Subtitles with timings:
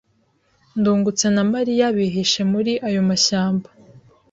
[0.79, 3.67] Ndungutse na Mariya bihishe muri ayo mashyamba.